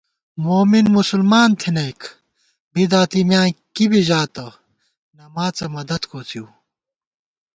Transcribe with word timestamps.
مومن 0.45 0.85
مسلمان 0.97 1.49
تھنَئیک 1.61 2.01
بدعتی 2.73 3.21
میاں 3.27 3.47
کِبی 3.75 4.01
ژاتہ 4.07 4.47
نماڅہ 5.17 5.65
مدد 5.75 6.01
کوڅِؤ 6.09 6.45